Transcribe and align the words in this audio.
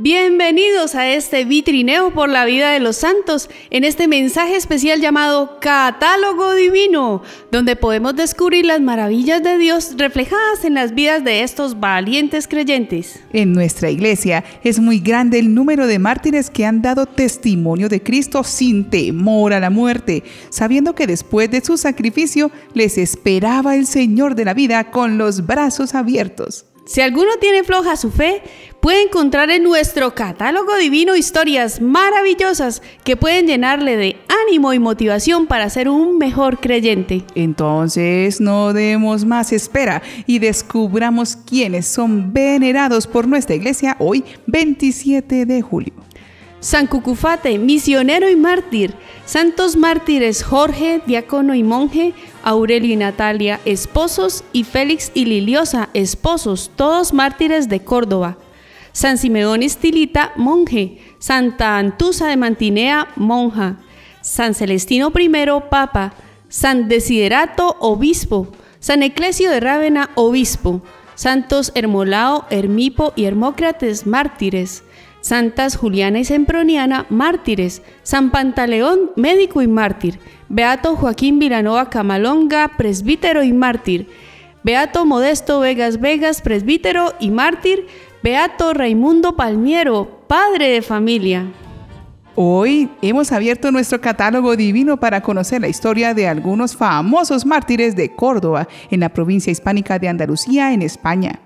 Bienvenidos 0.00 0.94
a 0.94 1.12
este 1.12 1.44
vitrineo 1.44 2.14
por 2.14 2.28
la 2.28 2.44
vida 2.44 2.70
de 2.70 2.78
los 2.78 2.98
santos, 2.98 3.50
en 3.70 3.82
este 3.82 4.06
mensaje 4.06 4.54
especial 4.54 5.00
llamado 5.00 5.58
Catálogo 5.60 6.54
Divino, 6.54 7.24
donde 7.50 7.74
podemos 7.74 8.14
descubrir 8.14 8.64
las 8.64 8.80
maravillas 8.80 9.42
de 9.42 9.58
Dios 9.58 9.94
reflejadas 9.96 10.64
en 10.64 10.74
las 10.74 10.94
vidas 10.94 11.24
de 11.24 11.42
estos 11.42 11.80
valientes 11.80 12.46
creyentes. 12.46 13.18
En 13.32 13.52
nuestra 13.52 13.90
iglesia 13.90 14.44
es 14.62 14.78
muy 14.78 15.00
grande 15.00 15.40
el 15.40 15.52
número 15.52 15.88
de 15.88 15.98
mártires 15.98 16.48
que 16.48 16.64
han 16.64 16.80
dado 16.80 17.06
testimonio 17.06 17.88
de 17.88 18.00
Cristo 18.00 18.44
sin 18.44 18.90
temor 18.90 19.52
a 19.52 19.58
la 19.58 19.68
muerte, 19.68 20.22
sabiendo 20.48 20.94
que 20.94 21.08
después 21.08 21.50
de 21.50 21.60
su 21.60 21.76
sacrificio 21.76 22.52
les 22.72 22.98
esperaba 22.98 23.74
el 23.74 23.84
Señor 23.84 24.36
de 24.36 24.44
la 24.44 24.54
vida 24.54 24.92
con 24.92 25.18
los 25.18 25.44
brazos 25.44 25.96
abiertos. 25.96 26.66
Si 26.88 27.02
alguno 27.02 27.32
tiene 27.38 27.64
floja 27.64 27.96
su 27.96 28.10
fe, 28.10 28.40
puede 28.80 29.02
encontrar 29.02 29.50
en 29.50 29.64
nuestro 29.64 30.14
catálogo 30.14 30.76
divino 30.76 31.16
historias 31.16 31.80
maravillosas 31.80 32.82
que 33.04 33.16
pueden 33.16 33.46
llenarle 33.46 33.96
de 33.96 34.16
ánimo 34.46 34.72
y 34.72 34.78
motivación 34.78 35.46
para 35.46 35.70
ser 35.70 35.88
un 35.88 36.18
mejor 36.18 36.58
creyente. 36.60 37.24
Entonces 37.34 38.40
no 38.40 38.72
demos 38.72 39.24
más 39.24 39.52
espera 39.52 40.02
y 40.26 40.38
descubramos 40.38 41.36
quiénes 41.36 41.86
son 41.86 42.32
venerados 42.32 43.06
por 43.06 43.26
nuestra 43.26 43.56
iglesia 43.56 43.96
hoy 43.98 44.24
27 44.46 45.46
de 45.46 45.62
julio. 45.62 45.92
San 46.60 46.88
Cucufate, 46.88 47.56
misionero 47.58 48.28
y 48.28 48.34
mártir. 48.34 48.94
Santos 49.26 49.76
mártires 49.76 50.42
Jorge, 50.42 51.00
diácono 51.06 51.54
y 51.54 51.62
monje. 51.62 52.14
Aurelio 52.42 52.92
y 52.92 52.96
Natalia, 52.96 53.60
esposos. 53.64 54.42
Y 54.52 54.64
Félix 54.64 55.12
y 55.14 55.26
Liliosa, 55.26 55.88
esposos, 55.94 56.72
todos 56.74 57.12
mártires 57.12 57.68
de 57.68 57.80
Córdoba. 57.80 58.38
San 58.98 59.16
Simeón 59.16 59.62
Estilita, 59.62 60.32
monje. 60.34 60.98
Santa 61.20 61.78
Antusa 61.78 62.26
de 62.26 62.36
Mantinea, 62.36 63.06
monja. 63.14 63.76
San 64.22 64.54
Celestino 64.54 65.12
I, 65.16 65.30
papa. 65.70 66.14
San 66.48 66.88
Desiderato, 66.88 67.76
obispo. 67.78 68.48
San 68.80 69.04
Eclesio 69.04 69.52
de 69.52 69.60
Rávena, 69.60 70.10
obispo. 70.16 70.82
Santos 71.14 71.70
Hermolao, 71.76 72.46
Hermipo 72.50 73.12
y 73.14 73.26
Hermócrates, 73.26 74.04
mártires. 74.04 74.82
Santas 75.20 75.76
Juliana 75.76 76.18
y 76.18 76.24
Semproniana, 76.24 77.06
mártires. 77.08 77.82
San 78.02 78.32
Pantaleón, 78.32 79.12
médico 79.14 79.62
y 79.62 79.68
mártir. 79.68 80.18
Beato 80.48 80.96
Joaquín 80.96 81.38
Vilanova 81.38 81.88
Camalonga, 81.88 82.72
presbítero 82.76 83.44
y 83.44 83.52
mártir. 83.52 84.08
Beato 84.64 85.06
Modesto 85.06 85.60
Vegas 85.60 86.00
Vegas, 86.00 86.42
presbítero 86.42 87.14
y 87.20 87.30
mártir. 87.30 87.86
Beato 88.20 88.74
Raimundo 88.74 89.36
Palmiero, 89.36 90.24
padre 90.26 90.70
de 90.70 90.82
familia. 90.82 91.46
Hoy 92.34 92.90
hemos 93.00 93.30
abierto 93.30 93.70
nuestro 93.70 94.00
catálogo 94.00 94.56
divino 94.56 94.98
para 94.98 95.22
conocer 95.22 95.60
la 95.60 95.68
historia 95.68 96.14
de 96.14 96.26
algunos 96.26 96.76
famosos 96.76 97.46
mártires 97.46 97.94
de 97.94 98.10
Córdoba, 98.16 98.66
en 98.90 98.98
la 99.00 99.08
provincia 99.10 99.52
hispánica 99.52 100.00
de 100.00 100.08
Andalucía, 100.08 100.72
en 100.72 100.82
España. 100.82 101.38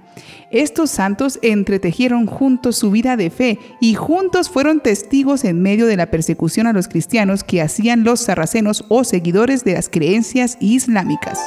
Estos 0.50 0.90
santos 0.90 1.38
entretejieron 1.42 2.26
juntos 2.26 2.76
su 2.76 2.90
vida 2.90 3.18
de 3.18 3.28
fe 3.28 3.58
y 3.78 3.92
juntos 3.94 4.48
fueron 4.48 4.80
testigos 4.80 5.44
en 5.44 5.60
medio 5.60 5.84
de 5.84 5.98
la 5.98 6.10
persecución 6.10 6.66
a 6.66 6.72
los 6.72 6.88
cristianos 6.88 7.44
que 7.44 7.60
hacían 7.60 8.02
los 8.02 8.20
sarracenos 8.20 8.86
o 8.88 9.04
seguidores 9.04 9.62
de 9.64 9.74
las 9.74 9.90
creencias 9.90 10.56
islámicas. 10.58 11.38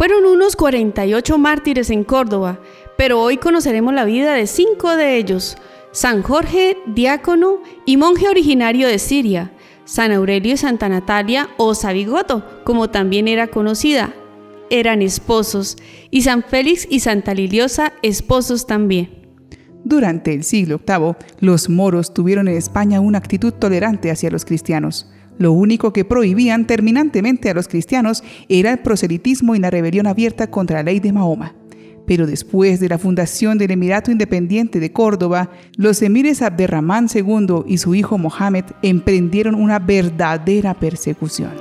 Fueron 0.00 0.24
unos 0.24 0.56
48 0.56 1.36
mártires 1.36 1.90
en 1.90 2.04
Córdoba, 2.04 2.58
pero 3.00 3.18
hoy 3.18 3.38
conoceremos 3.38 3.94
la 3.94 4.04
vida 4.04 4.34
de 4.34 4.46
cinco 4.46 4.94
de 4.94 5.16
ellos. 5.16 5.56
San 5.90 6.22
Jorge, 6.22 6.76
diácono 6.84 7.62
y 7.86 7.96
monje 7.96 8.28
originario 8.28 8.86
de 8.88 8.98
Siria. 8.98 9.52
San 9.86 10.12
Aurelio 10.12 10.52
y 10.52 10.58
Santa 10.58 10.86
Natalia 10.90 11.48
o 11.56 11.74
Sabigoto, 11.74 12.44
como 12.62 12.90
también 12.90 13.26
era 13.26 13.46
conocida, 13.46 14.12
eran 14.68 15.00
esposos, 15.00 15.78
y 16.10 16.20
San 16.20 16.42
Félix 16.42 16.86
y 16.90 17.00
Santa 17.00 17.32
Liliosa 17.32 17.94
esposos 18.02 18.66
también. 18.66 19.08
Durante 19.82 20.34
el 20.34 20.44
siglo 20.44 20.78
VIII, 20.86 21.14
los 21.38 21.70
moros 21.70 22.12
tuvieron 22.12 22.48
en 22.48 22.58
España 22.58 23.00
una 23.00 23.16
actitud 23.16 23.54
tolerante 23.54 24.10
hacia 24.10 24.30
los 24.30 24.44
cristianos. 24.44 25.10
Lo 25.38 25.52
único 25.52 25.94
que 25.94 26.04
prohibían 26.04 26.66
terminantemente 26.66 27.48
a 27.48 27.54
los 27.54 27.66
cristianos 27.66 28.22
era 28.50 28.72
el 28.72 28.80
proselitismo 28.80 29.54
y 29.54 29.58
la 29.58 29.70
rebelión 29.70 30.06
abierta 30.06 30.50
contra 30.50 30.80
la 30.80 30.82
ley 30.82 31.00
de 31.00 31.14
Mahoma. 31.14 31.54
Pero 32.06 32.26
después 32.26 32.80
de 32.80 32.88
la 32.88 32.98
fundación 32.98 33.58
del 33.58 33.70
Emirato 33.70 34.10
Independiente 34.10 34.80
de 34.80 34.92
Córdoba, 34.92 35.50
los 35.76 36.02
emires 36.02 36.42
Abderramán 36.42 37.08
II 37.14 37.64
y 37.66 37.78
su 37.78 37.94
hijo 37.94 38.18
Mohammed 38.18 38.64
emprendieron 38.82 39.54
una 39.54 39.78
verdadera 39.78 40.74
persecución. 40.74 41.52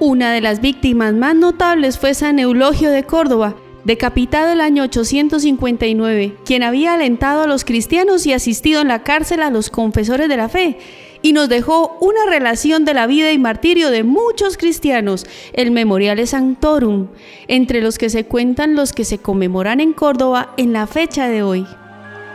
Una 0.00 0.32
de 0.32 0.40
las 0.40 0.60
víctimas 0.60 1.14
más 1.14 1.34
notables 1.34 1.98
fue 1.98 2.14
San 2.14 2.38
Eulogio 2.38 2.90
de 2.90 3.04
Córdoba, 3.04 3.56
decapitado 3.84 4.52
el 4.52 4.60
año 4.60 4.82
859, 4.82 6.36
quien 6.44 6.62
había 6.62 6.94
alentado 6.94 7.42
a 7.42 7.46
los 7.46 7.64
cristianos 7.64 8.26
y 8.26 8.32
asistido 8.32 8.80
en 8.80 8.88
la 8.88 9.02
cárcel 9.02 9.42
a 9.42 9.50
los 9.50 9.70
confesores 9.70 10.28
de 10.28 10.36
la 10.36 10.48
fe, 10.48 10.78
y 11.24 11.32
nos 11.32 11.48
dejó 11.48 11.96
una 12.00 12.24
relación 12.28 12.84
de 12.84 12.94
la 12.94 13.08
vida 13.08 13.32
y 13.32 13.38
martirio 13.38 13.90
de 13.90 14.04
muchos 14.04 14.56
cristianos, 14.56 15.26
el 15.54 15.72
Memoriale 15.72 16.28
Sanctorum, 16.28 17.08
entre 17.48 17.80
los 17.80 17.98
que 17.98 18.10
se 18.10 18.26
cuentan 18.26 18.76
los 18.76 18.92
que 18.92 19.04
se 19.04 19.18
conmemoran 19.18 19.80
en 19.80 19.92
Córdoba 19.94 20.52
en 20.56 20.72
la 20.72 20.86
fecha 20.86 21.26
de 21.26 21.42
hoy. 21.42 21.66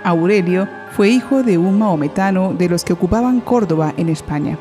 Aurelio 0.03 0.67
fue 0.97 1.09
hijo 1.09 1.43
de 1.43 1.57
un 1.57 1.79
maometano 1.79 2.53
de 2.53 2.67
los 2.67 2.83
que 2.83 2.93
ocupaban 2.93 3.39
Córdoba 3.39 3.93
en 3.95 4.09
España 4.09 4.57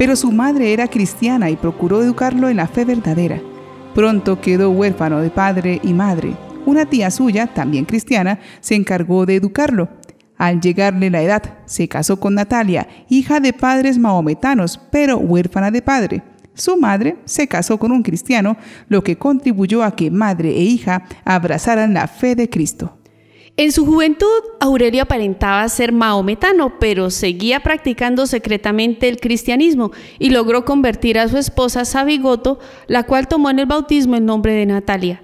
pero 0.00 0.16
su 0.16 0.32
madre 0.32 0.72
era 0.72 0.88
cristiana 0.88 1.50
y 1.50 1.56
procuró 1.56 2.02
educarlo 2.02 2.48
en 2.48 2.56
la 2.56 2.66
fe 2.66 2.86
verdadera. 2.86 3.38
Pronto 3.94 4.40
quedó 4.40 4.70
huérfano 4.70 5.20
de 5.20 5.28
padre 5.28 5.78
y 5.82 5.92
madre. 5.92 6.32
Una 6.64 6.86
tía 6.86 7.10
suya, 7.10 7.48
también 7.48 7.84
cristiana, 7.84 8.38
se 8.60 8.76
encargó 8.76 9.26
de 9.26 9.36
educarlo. 9.36 9.90
Al 10.40 10.58
llegarle 10.58 11.10
la 11.10 11.20
edad, 11.20 11.42
se 11.66 11.86
casó 11.86 12.18
con 12.18 12.34
Natalia, 12.34 12.88
hija 13.10 13.40
de 13.40 13.52
padres 13.52 13.98
mahometanos, 13.98 14.80
pero 14.90 15.18
huérfana 15.18 15.70
de 15.70 15.82
padre. 15.82 16.22
Su 16.54 16.78
madre 16.78 17.18
se 17.26 17.46
casó 17.46 17.78
con 17.78 17.92
un 17.92 18.02
cristiano, 18.02 18.56
lo 18.88 19.04
que 19.04 19.18
contribuyó 19.18 19.84
a 19.84 19.94
que 19.94 20.10
madre 20.10 20.48
e 20.48 20.62
hija 20.62 21.04
abrazaran 21.26 21.92
la 21.92 22.08
fe 22.08 22.34
de 22.36 22.48
Cristo. 22.48 22.96
En 23.58 23.70
su 23.70 23.84
juventud, 23.84 24.26
Aurelio 24.60 25.02
aparentaba 25.02 25.68
ser 25.68 25.92
maometano, 25.92 26.78
pero 26.78 27.10
seguía 27.10 27.60
practicando 27.60 28.26
secretamente 28.26 29.10
el 29.10 29.20
cristianismo 29.20 29.90
y 30.18 30.30
logró 30.30 30.64
convertir 30.64 31.18
a 31.18 31.28
su 31.28 31.36
esposa 31.36 31.84
Sabigoto, 31.84 32.60
la 32.86 33.02
cual 33.02 33.28
tomó 33.28 33.50
en 33.50 33.58
el 33.58 33.66
bautismo 33.66 34.16
el 34.16 34.24
nombre 34.24 34.54
de 34.54 34.64
Natalia. 34.64 35.20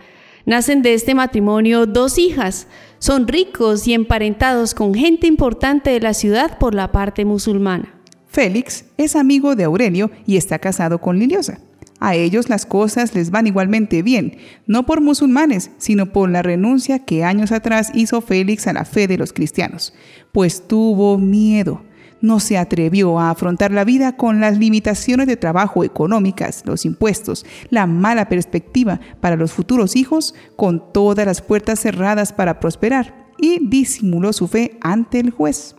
Nacen 0.46 0.80
de 0.80 0.94
este 0.94 1.12
matrimonio 1.12 1.86
dos 1.86 2.18
hijas. 2.18 2.68
Son 2.98 3.28
ricos 3.28 3.86
y 3.86 3.94
emparentados 3.94 4.74
con 4.74 4.94
gente 4.94 5.26
importante 5.26 5.90
de 5.90 6.00
la 6.00 6.14
ciudad 6.14 6.58
por 6.58 6.74
la 6.74 6.92
parte 6.92 7.24
musulmana. 7.24 7.94
Félix 8.26 8.84
es 8.96 9.16
amigo 9.16 9.54
de 9.56 9.64
Aurelio 9.64 10.10
y 10.26 10.36
está 10.36 10.58
casado 10.58 11.00
con 11.00 11.18
Liliosa. 11.18 11.60
A 11.98 12.14
ellos 12.14 12.50
las 12.50 12.66
cosas 12.66 13.14
les 13.14 13.30
van 13.30 13.46
igualmente 13.46 14.02
bien, 14.02 14.36
no 14.66 14.84
por 14.84 15.00
musulmanes, 15.00 15.70
sino 15.78 16.12
por 16.12 16.28
la 16.28 16.42
renuncia 16.42 16.98
que 17.04 17.24
años 17.24 17.52
atrás 17.52 17.90
hizo 17.94 18.20
Félix 18.20 18.66
a 18.66 18.74
la 18.74 18.84
fe 18.84 19.08
de 19.08 19.16
los 19.16 19.32
cristianos, 19.32 19.94
pues 20.32 20.68
tuvo 20.68 21.16
miedo. 21.16 21.82
No 22.20 22.40
se 22.40 22.56
atrevió 22.58 23.18
a 23.18 23.30
afrontar 23.30 23.70
la 23.70 23.84
vida 23.84 24.16
con 24.16 24.40
las 24.40 24.58
limitaciones 24.58 25.26
de 25.26 25.36
trabajo 25.36 25.84
económicas, 25.84 26.62
los 26.66 26.84
impuestos, 26.84 27.44
la 27.70 27.86
mala 27.86 28.28
perspectiva 28.28 29.00
para 29.20 29.36
los 29.36 29.52
futuros 29.52 29.96
hijos, 29.96 30.34
con 30.56 30.92
todas 30.92 31.26
las 31.26 31.42
puertas 31.42 31.80
cerradas 31.80 32.32
para 32.32 32.58
prosperar, 32.58 33.26
y 33.38 33.68
disimuló 33.68 34.32
su 34.32 34.48
fe 34.48 34.78
ante 34.80 35.20
el 35.20 35.30
juez. 35.30 35.76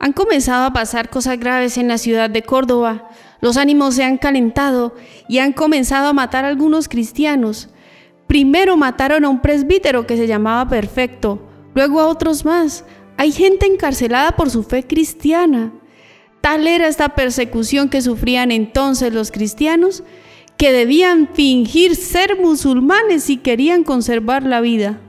Han 0.00 0.12
comenzado 0.12 0.64
a 0.64 0.72
pasar 0.72 1.10
cosas 1.10 1.38
graves 1.38 1.76
en 1.76 1.88
la 1.88 1.98
ciudad 1.98 2.30
de 2.30 2.42
Córdoba. 2.42 3.08
Los 3.40 3.56
ánimos 3.56 3.94
se 3.94 4.04
han 4.04 4.18
calentado 4.18 4.94
y 5.28 5.38
han 5.38 5.52
comenzado 5.52 6.08
a 6.08 6.12
matar 6.12 6.44
a 6.44 6.48
algunos 6.48 6.88
cristianos. 6.88 7.68
Primero 8.28 8.76
mataron 8.76 9.24
a 9.24 9.28
un 9.28 9.40
presbítero 9.40 10.06
que 10.06 10.16
se 10.16 10.26
llamaba 10.26 10.68
Perfecto, 10.68 11.48
luego 11.74 12.00
a 12.00 12.06
otros 12.06 12.44
más. 12.44 12.84
Hay 13.18 13.32
gente 13.32 13.66
encarcelada 13.66 14.36
por 14.36 14.48
su 14.48 14.62
fe 14.62 14.84
cristiana. 14.84 15.72
Tal 16.40 16.68
era 16.68 16.86
esta 16.86 17.16
persecución 17.16 17.88
que 17.88 18.00
sufrían 18.00 18.52
entonces 18.52 19.12
los 19.12 19.32
cristianos 19.32 20.04
que 20.56 20.70
debían 20.70 21.28
fingir 21.34 21.96
ser 21.96 22.40
musulmanes 22.40 23.24
si 23.24 23.36
querían 23.36 23.82
conservar 23.82 24.44
la 24.44 24.60
vida. 24.60 25.00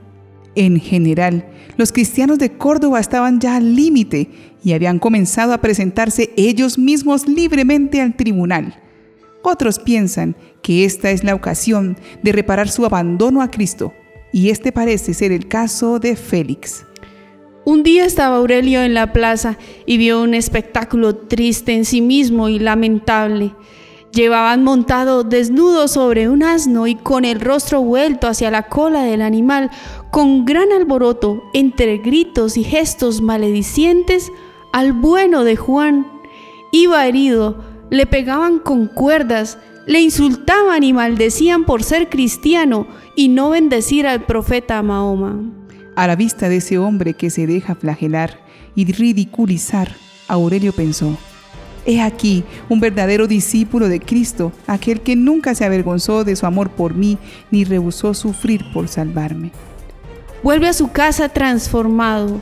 En 0.56 0.80
general, 0.80 1.48
los 1.76 1.92
cristianos 1.92 2.40
de 2.40 2.50
Córdoba 2.50 2.98
estaban 2.98 3.38
ya 3.38 3.54
al 3.54 3.76
límite 3.76 4.28
y 4.64 4.72
habían 4.72 4.98
comenzado 4.98 5.52
a 5.52 5.60
presentarse 5.60 6.32
ellos 6.36 6.78
mismos 6.78 7.28
libremente 7.28 8.00
al 8.00 8.16
tribunal. 8.16 8.74
Otros 9.44 9.78
piensan 9.78 10.34
que 10.62 10.84
esta 10.84 11.12
es 11.12 11.22
la 11.22 11.36
ocasión 11.36 11.96
de 12.24 12.32
reparar 12.32 12.68
su 12.68 12.84
abandono 12.84 13.40
a 13.40 13.52
Cristo, 13.52 13.94
y 14.32 14.50
este 14.50 14.72
parece 14.72 15.14
ser 15.14 15.30
el 15.30 15.46
caso 15.46 16.00
de 16.00 16.16
Félix. 16.16 16.84
Un 17.64 17.82
día 17.82 18.06
estaba 18.06 18.36
Aurelio 18.36 18.82
en 18.82 18.94
la 18.94 19.12
plaza 19.12 19.58
y 19.84 19.98
vio 19.98 20.22
un 20.22 20.32
espectáculo 20.32 21.14
triste 21.14 21.74
en 21.74 21.84
sí 21.84 22.00
mismo 22.00 22.48
y 22.48 22.58
lamentable. 22.58 23.54
Llevaban 24.12 24.64
montado 24.64 25.24
desnudo 25.24 25.86
sobre 25.86 26.30
un 26.30 26.42
asno 26.42 26.86
y 26.86 26.94
con 26.94 27.26
el 27.26 27.38
rostro 27.38 27.82
vuelto 27.82 28.28
hacia 28.28 28.50
la 28.50 28.62
cola 28.62 29.02
del 29.02 29.20
animal, 29.20 29.70
con 30.10 30.46
gran 30.46 30.72
alboroto, 30.72 31.42
entre 31.52 31.98
gritos 31.98 32.56
y 32.56 32.64
gestos 32.64 33.20
maledicientes, 33.20 34.32
al 34.72 34.94
bueno 34.94 35.44
de 35.44 35.56
Juan. 35.56 36.06
Iba 36.72 37.06
herido, 37.06 37.62
le 37.90 38.06
pegaban 38.06 38.58
con 38.58 38.86
cuerdas, 38.86 39.58
le 39.86 40.00
insultaban 40.00 40.82
y 40.82 40.94
maldecían 40.94 41.66
por 41.66 41.82
ser 41.84 42.08
cristiano 42.08 42.86
y 43.16 43.28
no 43.28 43.50
bendecir 43.50 44.06
al 44.06 44.24
profeta 44.24 44.82
Mahoma. 44.82 45.59
A 46.00 46.06
la 46.06 46.16
vista 46.16 46.48
de 46.48 46.56
ese 46.56 46.78
hombre 46.78 47.12
que 47.12 47.28
se 47.28 47.46
deja 47.46 47.74
flagelar 47.74 48.40
y 48.74 48.90
ridiculizar, 48.90 49.94
Aurelio 50.28 50.72
pensó, 50.72 51.14
He 51.84 52.00
aquí 52.00 52.42
un 52.70 52.80
verdadero 52.80 53.26
discípulo 53.26 53.86
de 53.86 54.00
Cristo, 54.00 54.50
aquel 54.66 55.02
que 55.02 55.14
nunca 55.14 55.54
se 55.54 55.66
avergonzó 55.66 56.24
de 56.24 56.36
su 56.36 56.46
amor 56.46 56.70
por 56.70 56.94
mí 56.94 57.18
ni 57.50 57.64
rehusó 57.64 58.14
sufrir 58.14 58.64
por 58.72 58.88
salvarme. 58.88 59.52
Vuelve 60.42 60.68
a 60.68 60.72
su 60.72 60.90
casa 60.90 61.28
transformado. 61.28 62.40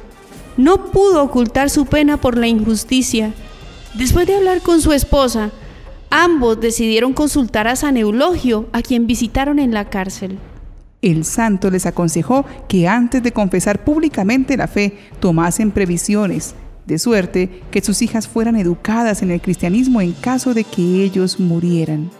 No 0.56 0.92
pudo 0.92 1.24
ocultar 1.24 1.68
su 1.68 1.84
pena 1.84 2.16
por 2.16 2.38
la 2.38 2.46
injusticia. 2.46 3.34
Después 3.94 4.28
de 4.28 4.36
hablar 4.36 4.62
con 4.62 4.80
su 4.80 4.92
esposa, 4.92 5.50
ambos 6.10 6.60
decidieron 6.60 7.12
consultar 7.12 7.66
a 7.66 7.74
San 7.74 7.96
Eulogio, 7.96 8.68
a 8.70 8.82
quien 8.82 9.08
visitaron 9.08 9.58
en 9.58 9.74
la 9.74 9.90
cárcel. 9.90 10.38
El 11.00 11.24
santo 11.24 11.70
les 11.70 11.86
aconsejó 11.86 12.44
que 12.68 12.88
antes 12.88 13.22
de 13.22 13.32
confesar 13.32 13.84
públicamente 13.84 14.56
la 14.56 14.66
fe 14.66 14.98
tomasen 15.20 15.70
previsiones 15.70 16.54
de 16.86 16.98
suerte 16.98 17.62
que 17.70 17.82
sus 17.82 18.02
hijas 18.02 18.26
fueran 18.26 18.56
educadas 18.56 19.22
en 19.22 19.30
el 19.30 19.40
cristianismo 19.40 20.00
en 20.00 20.12
caso 20.12 20.54
de 20.54 20.64
que 20.64 21.04
ellos 21.04 21.38
murieran. 21.38 22.10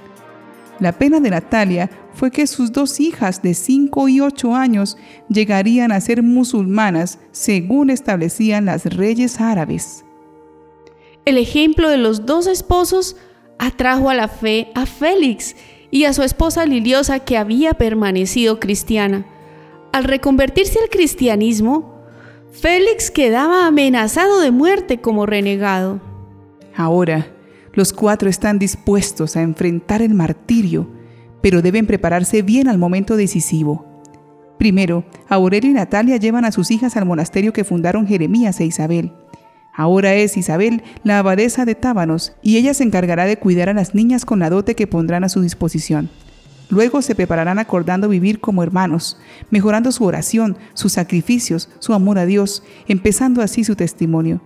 La 0.78 0.92
pena 0.92 1.18
de 1.18 1.30
Natalia 1.30 1.90
fue 2.12 2.30
que 2.30 2.46
sus 2.46 2.70
dos 2.70 3.00
hijas 3.00 3.42
de 3.42 3.54
5 3.54 4.08
y 4.08 4.20
8 4.20 4.54
años 4.54 4.96
llegarían 5.28 5.90
a 5.90 6.00
ser 6.00 6.22
musulmanas 6.22 7.18
según 7.32 7.90
establecían 7.90 8.66
las 8.66 8.84
reyes 8.84 9.40
árabes. 9.40 10.04
El 11.24 11.38
ejemplo 11.38 11.88
de 11.88 11.96
los 11.96 12.26
dos 12.26 12.46
esposos 12.46 13.16
atrajo 13.58 14.08
a 14.08 14.14
la 14.14 14.28
fe 14.28 14.70
a 14.74 14.86
Félix 14.86 15.56
y 15.90 16.04
a 16.04 16.12
su 16.12 16.22
esposa 16.22 16.66
Liliosa 16.66 17.20
que 17.20 17.36
había 17.36 17.74
permanecido 17.74 18.60
cristiana. 18.60 19.26
Al 19.92 20.04
reconvertirse 20.04 20.78
al 20.80 20.90
cristianismo, 20.90 21.98
Félix 22.52 23.10
quedaba 23.10 23.66
amenazado 23.66 24.40
de 24.40 24.50
muerte 24.50 25.00
como 25.00 25.26
renegado. 25.26 26.00
Ahora, 26.74 27.28
los 27.72 27.92
cuatro 27.92 28.28
están 28.28 28.58
dispuestos 28.58 29.36
a 29.36 29.42
enfrentar 29.42 30.02
el 30.02 30.14
martirio, 30.14 30.88
pero 31.40 31.62
deben 31.62 31.86
prepararse 31.86 32.42
bien 32.42 32.68
al 32.68 32.78
momento 32.78 33.16
decisivo. 33.16 33.84
Primero, 34.58 35.04
Aurelio 35.28 35.70
y 35.70 35.74
Natalia 35.74 36.16
llevan 36.16 36.44
a 36.44 36.52
sus 36.52 36.70
hijas 36.70 36.96
al 36.96 37.06
monasterio 37.06 37.52
que 37.52 37.64
fundaron 37.64 38.06
Jeremías 38.06 38.58
e 38.60 38.64
Isabel. 38.66 39.12
Ahora 39.78 40.12
es 40.14 40.36
Isabel 40.36 40.82
la 41.04 41.20
abadesa 41.20 41.64
de 41.64 41.76
Tábanos 41.76 42.32
y 42.42 42.56
ella 42.56 42.74
se 42.74 42.82
encargará 42.82 43.26
de 43.26 43.36
cuidar 43.36 43.68
a 43.68 43.74
las 43.74 43.94
niñas 43.94 44.24
con 44.24 44.40
la 44.40 44.50
dote 44.50 44.74
que 44.74 44.88
pondrán 44.88 45.22
a 45.22 45.28
su 45.28 45.40
disposición. 45.40 46.10
Luego 46.68 47.00
se 47.00 47.14
prepararán 47.14 47.60
acordando 47.60 48.08
vivir 48.08 48.40
como 48.40 48.64
hermanos, 48.64 49.18
mejorando 49.52 49.92
su 49.92 50.04
oración, 50.04 50.56
sus 50.74 50.94
sacrificios, 50.94 51.68
su 51.78 51.94
amor 51.94 52.18
a 52.18 52.26
Dios, 52.26 52.64
empezando 52.88 53.40
así 53.40 53.62
su 53.62 53.76
testimonio. 53.76 54.40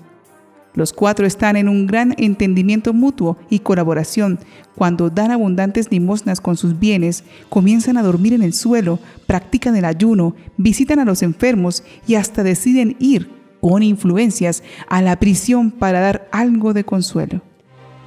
Los 0.75 0.93
cuatro 0.93 1.25
están 1.25 1.56
en 1.56 1.70
un 1.70 1.87
gran 1.87 2.14
entendimiento 2.19 2.93
mutuo 2.93 3.38
y 3.49 3.61
colaboración. 3.61 4.38
Cuando 4.75 5.08
dan 5.08 5.31
abundantes 5.31 5.90
limosnas 5.90 6.43
con 6.43 6.58
sus 6.58 6.79
bienes, 6.79 7.25
comienzan 7.49 7.96
a 7.96 8.02
dormir 8.02 8.34
en 8.34 8.43
el 8.43 8.52
suelo, 8.52 8.99
practican 9.26 9.76
el 9.76 9.87
ayuno, 9.87 10.37
visitan 10.58 10.99
a 10.99 11.06
los 11.06 11.23
enfermos 11.23 11.84
y 12.06 12.17
hasta 12.17 12.43
deciden 12.43 12.96
ir, 12.99 13.42
con 13.62 13.85
influencias, 13.85 14.64
a 14.88 15.00
la 15.03 15.17
prisión 15.20 15.70
para 15.70 16.00
dar 16.00 16.29
algo 16.32 16.73
de 16.73 16.85
consuelo. 16.85 17.43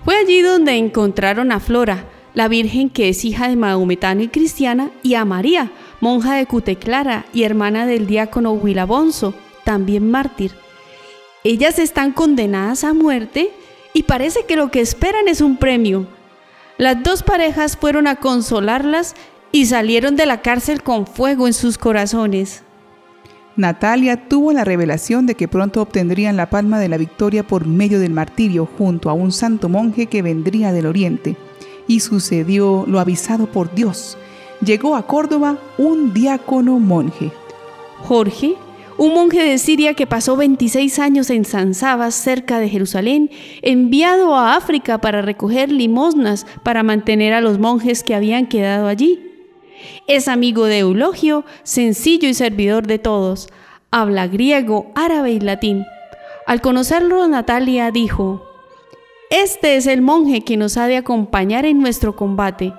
Fue 0.04 0.18
allí 0.18 0.42
donde 0.42 0.74
encontraron 0.74 1.54
a 1.54 1.62
Flora, 1.62 2.06
la 2.34 2.50
Virgen 2.50 2.90
que 2.90 3.08
es 3.08 3.24
hija 3.24 3.48
de 3.48 3.56
Mahometano 3.56 4.22
y 4.22 4.28
cristiana, 4.28 4.92
y 5.02 5.16
a 5.16 5.24
María, 5.24 5.72
monja 6.02 6.36
de 6.36 6.46
Cuteclara 6.46 7.26
y 7.34 7.44
hermana 7.44 7.86
del 7.86 8.06
diácono 8.06 8.52
Huilabonso, 8.52 9.34
también 9.64 10.12
mártir. 10.12 10.52
Ellas 11.46 11.80
están 11.80 12.12
condenadas 12.12 12.84
a 12.84 12.94
muerte 12.94 13.50
y 13.94 14.04
parece 14.04 14.46
que 14.46 14.58
lo 14.58 14.72
que 14.72 14.82
esperan 14.82 15.30
es 15.30 15.40
un 15.40 15.56
premio. 15.56 16.06
Las 16.78 17.02
dos 17.02 17.24
parejas 17.24 17.78
fueron 17.78 18.08
a 18.08 18.18
consolarlas 18.18 19.16
y 19.54 19.68
salieron 19.68 20.18
de 20.18 20.26
la 20.26 20.42
cárcel 20.42 20.84
con 20.84 21.08
fuego 21.08 21.48
en 21.48 21.54
sus 21.54 21.78
corazones. 21.78 22.65
Natalia 23.58 24.28
tuvo 24.28 24.52
la 24.52 24.66
revelación 24.66 25.26
de 25.26 25.36
que 25.36 25.48
pronto 25.48 25.82
obtendrían 25.82 26.36
la 26.36 26.50
palma 26.50 26.78
de 26.80 26.90
la 26.90 26.98
victoria 26.98 27.48
por 27.48 27.66
medio 27.66 28.00
del 28.00 28.12
martirio 28.12 28.68
junto 28.78 29.10
a 29.10 29.14
un 29.14 29.32
santo 29.32 29.70
monje 29.70 30.08
que 30.08 30.22
vendría 30.22 30.74
del 30.74 30.88
oriente 30.88 31.38
y 31.88 32.02
sucedió 32.02 32.84
lo 32.88 33.00
avisado 33.00 33.48
por 33.48 33.74
Dios. 33.74 34.18
Llegó 34.62 34.96
a 34.96 35.08
Córdoba 35.08 35.58
un 35.78 36.14
diácono 36.14 36.80
monje. 36.80 37.32
Jorge, 38.00 38.56
un 38.98 39.14
monje 39.14 39.44
de 39.44 39.58
Siria 39.58 39.94
que 39.94 40.08
pasó 40.08 40.36
26 40.36 41.00
años 41.00 41.30
en 41.30 41.46
Sansabas, 41.46 42.16
cerca 42.16 42.60
de 42.60 42.70
Jerusalén, 42.70 43.30
enviado 43.62 44.36
a 44.36 44.56
África 44.56 44.98
para 45.00 45.22
recoger 45.22 45.72
limosnas 45.72 46.46
para 46.64 46.84
mantener 46.84 47.34
a 47.34 47.42
los 47.42 47.60
monjes 47.60 48.04
que 48.04 48.16
habían 48.16 48.48
quedado 48.48 48.88
allí. 48.88 49.25
Es 50.08 50.28
amigo 50.28 50.66
de 50.66 50.80
Eulogio, 50.80 51.46
sencillo 51.64 52.28
y 52.28 52.34
servidor 52.34 52.88
de 52.88 53.00
todos. 53.00 53.50
Habla 53.92 54.28
griego, 54.28 54.92
árabe 54.96 55.32
y 55.32 55.40
latín. 55.40 55.86
Al 56.48 56.62
conocerlo, 56.62 57.28
Natalia 57.28 57.92
dijo, 57.92 58.44
este 59.32 59.76
es 59.76 59.88
el 59.88 60.02
monje 60.02 60.42
que 60.42 60.56
nos 60.56 60.78
ha 60.78 60.86
de 60.86 60.98
acompañar 60.98 61.66
en 61.66 61.80
nuestro 61.80 62.16
combate. 62.16 62.74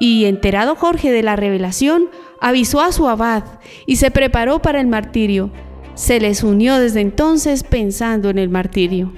Y 0.00 0.26
enterado 0.26 0.76
Jorge 0.76 1.10
de 1.10 1.22
la 1.22 1.34
revelación, 1.34 2.10
avisó 2.40 2.80
a 2.82 2.92
su 2.92 3.08
abad 3.08 3.44
y 3.86 3.96
se 3.96 4.10
preparó 4.10 4.60
para 4.60 4.80
el 4.80 4.86
martirio. 4.86 5.50
Se 5.94 6.20
les 6.20 6.42
unió 6.42 6.78
desde 6.78 7.00
entonces 7.00 7.64
pensando 7.64 8.28
en 8.28 8.38
el 8.38 8.50
martirio. 8.50 9.12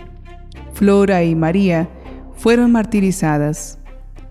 Flora 0.75 1.25
y 1.25 1.35
María 1.35 1.89
fueron 2.37 2.71
martirizadas 2.71 3.79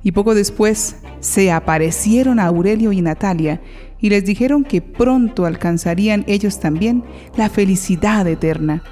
y 0.04 0.12
poco 0.12 0.36
después 0.36 0.98
se 1.24 1.51
aparecieron 1.51 2.39
a 2.39 2.46
Aurelio 2.46 2.92
y 2.92 3.01
Natalia 3.01 3.62
y 4.00 4.10
les 4.10 4.25
dijeron 4.25 4.63
que 4.63 4.82
pronto 4.82 5.46
alcanzarían 5.46 6.24
ellos 6.27 6.60
también 6.60 7.03
la 7.36 7.50
felicidad 7.50 8.27
eterna 8.27 8.84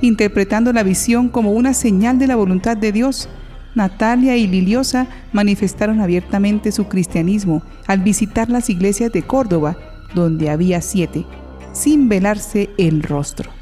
interpretando 0.00 0.72
la 0.72 0.82
visión 0.82 1.28
como 1.28 1.52
una 1.52 1.74
señal 1.74 2.18
de 2.18 2.26
la 2.26 2.36
voluntad 2.36 2.76
de 2.76 2.92
Dios. 2.92 3.28
Natalia 3.74 4.36
y 4.36 4.46
Liliosa 4.46 5.08
manifestaron 5.32 6.00
abiertamente 6.00 6.72
su 6.72 6.88
cristianismo 6.88 7.62
al 7.86 8.00
visitar 8.00 8.48
las 8.48 8.70
iglesias 8.70 9.12
de 9.12 9.22
Córdoba, 9.22 9.76
donde 10.14 10.50
había 10.50 10.80
siete, 10.80 11.26
sin 11.72 12.08
velarse 12.08 12.70
el 12.78 13.02
rostro. 13.02 13.57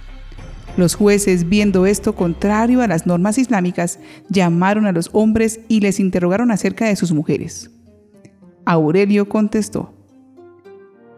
Los 0.77 0.95
jueces, 0.95 1.49
viendo 1.49 1.87
esto 1.87 2.15
contrario 2.15 2.83
a 2.83 2.87
las 2.87 3.07
normas 3.07 3.39
islámicas, 3.39 3.99
llamaron 4.29 4.87
a 4.87 4.93
los 4.93 5.11
hombres 5.13 5.61
y 5.69 5.81
les 5.81 6.01
interrogaron 6.01 6.51
acerca 6.51 6.87
de 6.87 6.97
sus 6.97 7.13
mujeres. 7.13 7.71
Aurelio 8.65 9.29
contestó, 9.29 9.97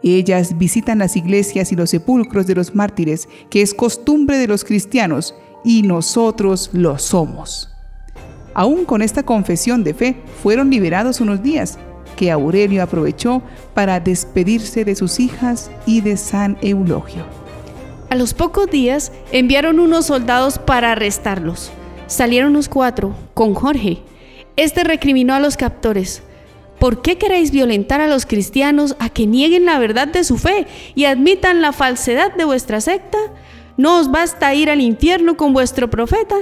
ellas 0.03 0.57
visitan 0.59 0.99
las 0.99 1.17
iglesias 1.17 1.73
y 1.73 1.77
los 1.77 1.91
sepulcros 1.91 2.47
de 2.47 2.55
los 2.55 2.75
mártires, 2.75 3.29
que 3.50 3.62
es 3.62 3.75
costumbre 3.75 4.38
de 4.38 4.47
los 4.47 4.65
cristianos, 4.65 5.35
y 5.65 5.83
nosotros 5.83 6.71
lo 6.73 6.99
somos. 6.99 7.71
Aún 8.55 8.85
con 8.85 9.03
esta 9.03 9.25
confesión 9.25 9.83
de 9.85 9.95
fe, 9.95 10.17
fueron 10.43 10.71
liberados 10.71 11.21
unos 11.21 11.43
días, 11.43 11.79
que 12.17 12.31
Aurelio 12.31 12.83
aprovechó 12.83 13.43
para 13.75 14.00
despedirse 14.00 14.85
de 14.85 14.95
sus 14.95 15.21
hijas 15.21 15.71
y 15.87 16.00
de 16.00 16.17
San 16.17 16.57
Eulogio. 16.62 17.38
A 18.11 18.15
los 18.15 18.33
pocos 18.33 18.71
días 18.71 19.12
enviaron 19.33 19.81
unos 19.81 20.07
soldados 20.07 20.59
para 20.59 20.93
arrestarlos. 20.93 21.71
Salieron 22.07 22.55
los 22.55 22.71
cuatro, 22.71 23.15
con 23.35 23.53
Jorge. 23.53 23.99
Este 24.57 24.83
recriminó 24.83 25.35
a 25.35 25.41
los 25.41 25.59
captores. 25.59 26.23
¿Por 26.79 27.03
qué 27.03 27.19
queréis 27.19 27.50
violentar 27.50 28.00
a 28.00 28.07
los 28.07 28.25
cristianos 28.25 28.97
a 28.99 29.11
que 29.11 29.27
nieguen 29.27 29.67
la 29.67 29.79
verdad 29.79 30.09
de 30.09 30.25
su 30.25 30.38
fe 30.38 30.67
y 30.95 31.05
admitan 31.05 31.61
la 31.61 31.73
falsedad 31.73 32.35
de 32.35 32.47
vuestra 32.47 32.81
secta? 32.81 33.19
¿No 33.77 33.99
os 33.99 34.11
basta 34.11 34.55
ir 34.55 34.71
al 34.71 34.81
infierno 34.81 35.37
con 35.37 35.53
vuestro 35.53 35.91
profeta? 35.91 36.37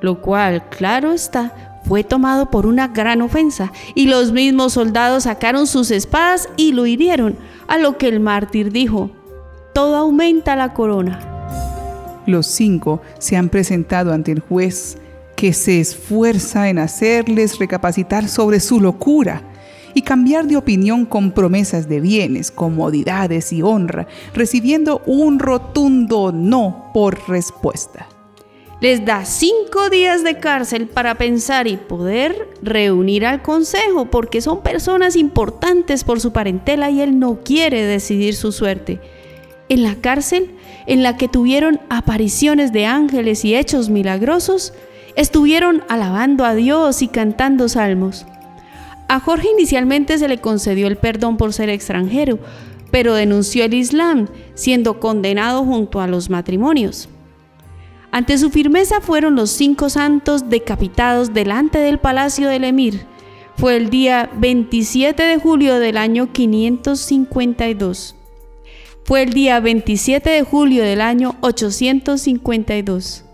Lo 0.00 0.20
cual, 0.20 0.68
claro 0.70 1.12
está, 1.12 1.80
fue 1.86 2.02
tomado 2.02 2.50
por 2.50 2.66
una 2.66 2.88
gran 2.88 3.22
ofensa, 3.22 3.72
y 3.94 4.08
los 4.08 4.32
mismos 4.32 4.72
soldados 4.72 5.24
sacaron 5.24 5.66
sus 5.66 5.90
espadas 5.90 6.48
y 6.56 6.72
lo 6.72 6.86
hirieron, 6.86 7.36
a 7.68 7.78
lo 7.78 7.96
que 7.96 8.08
el 8.08 8.20
mártir 8.20 8.72
dijo, 8.72 9.10
todo 9.74 9.96
aumenta 9.96 10.56
la 10.56 10.72
corona. 10.72 12.22
Los 12.26 12.46
cinco 12.46 13.02
se 13.18 13.36
han 13.36 13.50
presentado 13.50 14.14
ante 14.14 14.32
el 14.32 14.40
juez 14.40 14.96
que 15.36 15.52
se 15.52 15.80
esfuerza 15.80 16.70
en 16.70 16.78
hacerles 16.78 17.58
recapacitar 17.58 18.28
sobre 18.28 18.60
su 18.60 18.80
locura 18.80 19.42
y 19.92 20.02
cambiar 20.02 20.46
de 20.46 20.56
opinión 20.56 21.04
con 21.04 21.32
promesas 21.32 21.88
de 21.88 22.00
bienes, 22.00 22.50
comodidades 22.50 23.52
y 23.52 23.62
honra, 23.62 24.06
recibiendo 24.32 25.02
un 25.06 25.38
rotundo 25.38 26.32
no 26.32 26.90
por 26.94 27.28
respuesta. 27.28 28.08
Les 28.80 29.04
da 29.04 29.24
cinco 29.24 29.88
días 29.90 30.24
de 30.24 30.38
cárcel 30.38 30.88
para 30.88 31.14
pensar 31.14 31.66
y 31.66 31.76
poder 31.76 32.50
reunir 32.62 33.24
al 33.24 33.40
consejo 33.42 34.06
porque 34.06 34.40
son 34.40 34.62
personas 34.62 35.16
importantes 35.16 36.04
por 36.04 36.20
su 36.20 36.32
parentela 36.32 36.90
y 36.90 37.00
él 37.00 37.18
no 37.18 37.40
quiere 37.44 37.82
decidir 37.84 38.34
su 38.34 38.52
suerte. 38.52 39.00
En 39.68 39.82
la 39.82 39.94
cárcel, 39.96 40.50
en 40.86 41.02
la 41.02 41.16
que 41.16 41.28
tuvieron 41.28 41.80
apariciones 41.88 42.72
de 42.72 42.86
ángeles 42.86 43.44
y 43.44 43.54
hechos 43.54 43.88
milagrosos, 43.88 44.74
estuvieron 45.16 45.82
alabando 45.88 46.44
a 46.44 46.54
Dios 46.54 47.00
y 47.02 47.08
cantando 47.08 47.68
salmos. 47.68 48.26
A 49.08 49.20
Jorge 49.20 49.48
inicialmente 49.52 50.18
se 50.18 50.28
le 50.28 50.38
concedió 50.38 50.86
el 50.86 50.96
perdón 50.96 51.36
por 51.36 51.52
ser 51.52 51.68
extranjero, 51.68 52.38
pero 52.90 53.14
denunció 53.14 53.64
el 53.64 53.74
Islam, 53.74 54.28
siendo 54.54 55.00
condenado 55.00 55.64
junto 55.64 56.00
a 56.00 56.06
los 56.06 56.30
matrimonios. 56.30 57.08
Ante 58.12 58.38
su 58.38 58.50
firmeza 58.50 59.00
fueron 59.00 59.34
los 59.34 59.50
cinco 59.50 59.90
santos 59.90 60.48
decapitados 60.48 61.34
delante 61.34 61.78
del 61.78 61.98
palacio 61.98 62.48
del 62.48 62.64
emir. 62.64 63.06
Fue 63.56 63.76
el 63.76 63.90
día 63.90 64.30
27 64.36 65.22
de 65.22 65.38
julio 65.38 65.80
del 65.80 65.96
año 65.96 66.32
552. 66.32 68.14
Fue 69.06 69.22
el 69.22 69.34
día 69.34 69.60
27 69.60 70.30
de 70.30 70.42
julio 70.44 70.82
del 70.82 71.02
año 71.02 71.36
852. 71.42 73.26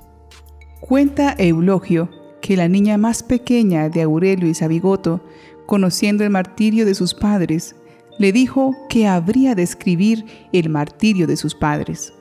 Cuenta 0.81 1.37
Eulogio 1.39 2.11
que 2.43 2.57
la 2.57 2.67
niña 2.67 2.99
más 2.99 3.23
pequeña 3.23 3.89
de 3.89 4.03
Aurelio 4.03 4.49
y 4.49 4.55
Sabigoto 4.55 5.21
conociendo 5.67 6.25
el 6.25 6.31
martirio 6.31 6.85
de 6.85 6.97
sus 6.97 7.15
padres, 7.15 7.77
le 8.19 8.33
dijo 8.33 8.75
que 8.89 9.07
habría 9.07 9.55
de 9.55 9.63
escribir 9.63 10.25
el 10.53 10.69
martirio 10.69 11.29
de 11.29 11.37
sus 11.37 11.55
padres. 11.55 12.13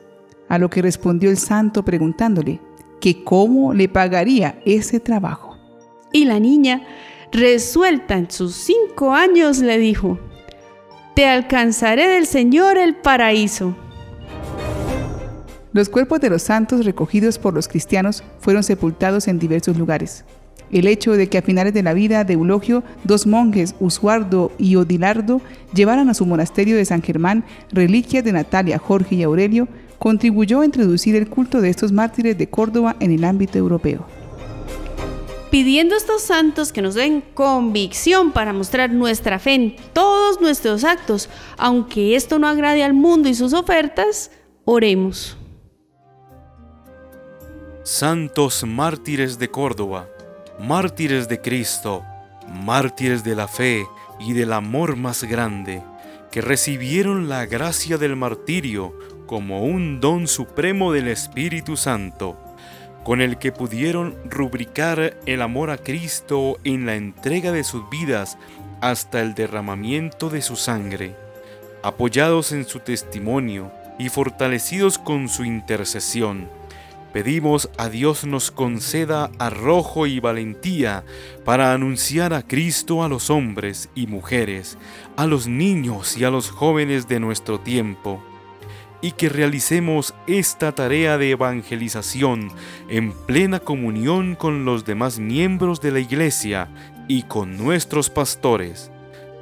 A 0.47 0.59
lo 0.59 0.69
que 0.69 0.83
respondió 0.83 1.31
el 1.31 1.37
santo 1.37 1.83
preguntándole 1.83 2.61
que 3.01 3.23
cómo 3.23 3.73
le 3.73 3.89
pagaría 3.89 4.61
ese 4.63 4.99
trabajo. 4.99 5.57
Y 6.13 6.25
la 6.25 6.39
niña, 6.39 6.85
resuelta 7.31 8.15
en 8.15 8.29
sus 8.29 8.53
cinco 8.53 9.11
años, 9.11 9.57
le 9.57 9.79
dijo, 9.79 10.19
Te 11.19 11.25
alcanzaré 11.25 12.07
del 12.07 12.25
Señor 12.25 12.77
el 12.77 12.95
paraíso. 12.95 13.75
Los 15.73 15.89
cuerpos 15.89 16.21
de 16.21 16.29
los 16.29 16.43
santos 16.43 16.85
recogidos 16.85 17.37
por 17.37 17.53
los 17.53 17.67
cristianos 17.67 18.23
fueron 18.39 18.63
sepultados 18.63 19.27
en 19.27 19.37
diversos 19.37 19.77
lugares. 19.77 20.23
El 20.71 20.87
hecho 20.87 21.11
de 21.11 21.27
que 21.27 21.37
a 21.37 21.41
finales 21.41 21.73
de 21.73 21.83
la 21.83 21.91
vida 21.91 22.23
de 22.23 22.35
Eulogio, 22.35 22.85
dos 23.03 23.27
monjes, 23.27 23.75
Usuardo 23.81 24.53
y 24.57 24.77
Odilardo, 24.77 25.41
llevaran 25.73 26.07
a 26.07 26.13
su 26.13 26.25
monasterio 26.25 26.77
de 26.77 26.85
San 26.85 27.01
Germán 27.01 27.43
reliquias 27.73 28.23
de 28.23 28.31
Natalia, 28.31 28.79
Jorge 28.79 29.15
y 29.15 29.23
Aurelio, 29.23 29.67
contribuyó 29.97 30.61
a 30.61 30.65
introducir 30.65 31.17
el 31.17 31.27
culto 31.27 31.59
de 31.59 31.69
estos 31.69 31.91
mártires 31.91 32.37
de 32.37 32.47
Córdoba 32.47 32.95
en 33.01 33.11
el 33.11 33.25
ámbito 33.25 33.57
europeo. 33.57 34.05
Pidiendo 35.51 35.95
a 35.95 35.97
estos 35.97 36.21
santos 36.21 36.71
que 36.71 36.81
nos 36.81 36.93
den 36.93 37.21
convicción 37.33 38.31
para 38.31 38.53
mostrar 38.53 38.91
nuestra 38.91 39.39
fe 39.39 39.55
en 39.55 39.75
todos 39.93 40.39
nuestros 40.39 40.83
actos, 40.83 41.29
aunque 41.57 42.15
esto 42.15 42.37
no 42.37 42.47
agrade 42.47 42.83
al 42.83 42.93
mundo 42.93 43.29
y 43.29 43.33
sus 43.33 43.53
ofertas, 43.53 44.31
oremos. 44.65 45.35
Santos 47.83 48.63
mártires 48.63 49.39
de 49.39 49.49
Córdoba 49.49 50.07
mártires 50.59 51.29
de 51.29 51.39
Cristo, 51.39 52.03
mártires 52.47 53.23
de 53.23 53.35
la 53.35 53.47
fe 53.47 53.87
y 54.19 54.33
del 54.33 54.51
amor 54.51 54.97
más 54.97 55.23
grande, 55.23 55.81
que 56.31 56.41
recibieron 56.41 57.29
la 57.29 57.45
gracia 57.45 57.97
del 57.97 58.15
martirio 58.15 58.93
como 59.25 59.63
un 59.63 59.99
don 59.99 60.27
supremo 60.27 60.91
del 60.91 61.07
Espíritu 61.07 61.77
Santo, 61.77 62.37
con 63.09 63.21
el 63.21 63.39
que 63.39 63.51
pudieron 63.51 64.15
rubricar 64.29 65.17
el 65.25 65.41
amor 65.41 65.71
a 65.71 65.79
Cristo 65.79 66.59
en 66.63 66.85
la 66.85 66.93
entrega 66.93 67.51
de 67.51 67.63
sus 67.63 67.89
vidas 67.89 68.37
hasta 68.81 69.19
el 69.23 69.33
derramamiento 69.33 70.29
de 70.29 70.43
su 70.43 70.55
sangre, 70.55 71.15
apoyados 71.81 72.51
en 72.51 72.65
su 72.65 72.81
testimonio 72.81 73.71
y 73.97 74.09
fortalecidos 74.09 74.99
con 74.99 75.27
su 75.27 75.43
intercesión 75.43 76.49
Pedimos 77.13 77.71
a 77.77 77.89
Dios 77.89 78.23
nos 78.25 78.51
conceda 78.51 79.31
arrojo 79.39 80.05
y 80.05 80.19
valentía 80.19 81.03
para 81.43 81.73
anunciar 81.73 82.35
a 82.35 82.43
Cristo 82.43 83.03
a 83.03 83.09
los 83.09 83.31
hombres 83.31 83.89
y 83.95 84.05
mujeres, 84.05 84.77
a 85.17 85.25
los 85.25 85.47
niños 85.47 86.17
y 86.17 86.23
a 86.23 86.29
los 86.29 86.51
jóvenes 86.51 87.07
de 87.07 87.19
nuestro 87.19 87.59
tiempo, 87.59 88.23
y 89.01 89.11
que 89.11 89.29
realicemos 89.29 90.13
esta 90.27 90.71
tarea 90.73 91.17
de 91.17 91.31
evangelización 91.31 92.51
en 92.89 93.11
plena 93.11 93.59
comunión 93.59 94.35
con 94.35 94.65
los 94.65 94.85
demás 94.85 95.19
miembros 95.19 95.81
de 95.81 95.91
la 95.91 95.99
Iglesia 95.99 96.69
y 97.07 97.23
con 97.23 97.57
nuestros 97.57 98.09
pastores. 98.09 98.91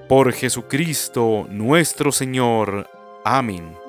Por 0.08 0.32
Jesucristo 0.32 1.48
nuestro 1.50 2.12
Señor. 2.12 2.88
Amén. 3.26 3.88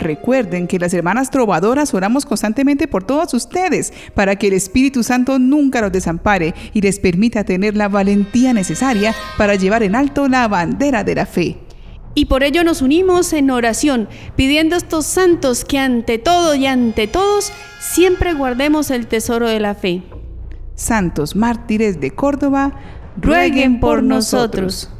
Recuerden 0.00 0.66
que 0.66 0.78
las 0.78 0.94
hermanas 0.94 1.30
trovadoras 1.30 1.92
oramos 1.92 2.24
constantemente 2.24 2.88
por 2.88 3.04
todos 3.04 3.34
ustedes 3.34 3.92
para 4.14 4.36
que 4.36 4.46
el 4.46 4.54
Espíritu 4.54 5.02
Santo 5.02 5.38
nunca 5.38 5.82
los 5.82 5.92
desampare 5.92 6.54
y 6.72 6.80
les 6.80 6.98
permita 6.98 7.44
tener 7.44 7.76
la 7.76 7.88
valentía 7.88 8.54
necesaria 8.54 9.14
para 9.36 9.56
llevar 9.56 9.82
en 9.82 9.94
alto 9.94 10.26
la 10.26 10.48
bandera 10.48 11.04
de 11.04 11.14
la 11.14 11.26
fe. 11.26 11.58
Y 12.14 12.26
por 12.26 12.42
ello 12.42 12.64
nos 12.64 12.82
unimos 12.82 13.32
en 13.32 13.50
oración, 13.50 14.08
pidiendo 14.36 14.74
a 14.74 14.78
estos 14.78 15.06
santos 15.06 15.64
que 15.64 15.78
ante 15.78 16.18
todo 16.18 16.54
y 16.54 16.66
ante 16.66 17.06
todos 17.06 17.52
siempre 17.80 18.34
guardemos 18.34 18.90
el 18.90 19.06
tesoro 19.06 19.48
de 19.48 19.60
la 19.60 19.74
fe. 19.74 20.02
Santos 20.74 21.36
mártires 21.36 22.00
de 22.00 22.10
Córdoba, 22.10 22.72
rueguen 23.16 23.80
por 23.80 24.02
nosotros. 24.02 24.90